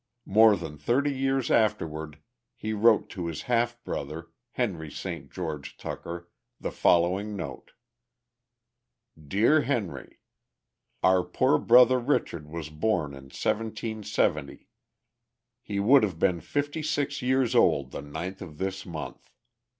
More 0.25 0.55
than 0.55 0.79
thirty 0.79 1.13
years 1.13 1.51
afterward 1.51 2.17
he 2.55 2.73
wrote 2.73 3.07
to 3.09 3.27
his 3.27 3.43
half 3.43 3.83
brother, 3.83 4.31
Henry 4.53 4.89
St. 4.89 5.29
George 5.31 5.77
Tucker, 5.77 6.27
the 6.59 6.71
following 6.71 7.35
note: 7.35 7.73
"DEAR 9.15 9.61
HENRY 9.61 10.17
"Our 11.03 11.23
poor 11.23 11.59
brother 11.59 11.99
Richard 11.99 12.49
was 12.49 12.71
born 12.71 13.11
in 13.11 13.25
1770. 13.25 14.67
He 15.61 15.79
would 15.79 16.01
have 16.01 16.17
been 16.17 16.41
fifty 16.41 16.81
six 16.81 17.21
years 17.21 17.53
old 17.53 17.91
the 17.91 18.01
ninth 18.01 18.41
of 18.41 18.57
this 18.57 18.87
month. 18.87 19.29